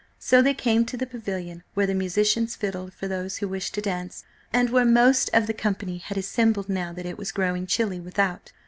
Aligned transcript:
So 0.17 0.41
they 0.41 0.55
came 0.55 0.83
to 0.85 0.97
the 0.97 1.05
Pavilion, 1.05 1.61
where 1.75 1.85
the 1.85 1.93
musicians 1.93 2.55
fiddled 2.55 2.91
for 2.91 3.07
those 3.07 3.37
who 3.37 3.47
wished 3.47 3.75
to 3.75 3.81
dance, 3.83 4.23
and 4.51 4.71
where 4.71 4.83
most 4.83 5.29
of 5.31 5.45
the 5.45 5.53
company 5.53 5.99
had 5.99 6.17
assembled 6.17 6.69
now 6.69 6.91
that 6.91 7.05
it 7.05 7.19
was 7.19 7.31
growing 7.31 7.67
chilly 7.67 7.99
without. 7.99 8.51